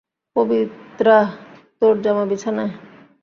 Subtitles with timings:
[0.35, 1.17] পবিত্রা,
[1.81, 2.73] তোর জামা বিছানায়।